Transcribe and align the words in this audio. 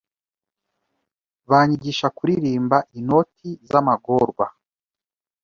Banyigisha 1.49 2.07
kuririmba 2.17 2.77
inoti 2.99 3.49
zamagorwa 3.69 4.45